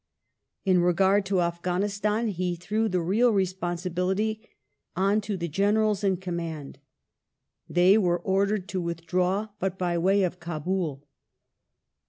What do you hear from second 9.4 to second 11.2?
but by way of Kabul.